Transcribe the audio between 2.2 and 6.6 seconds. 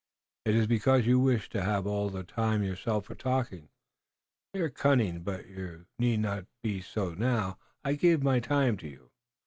time yourself for talking. You are cunning, but you need not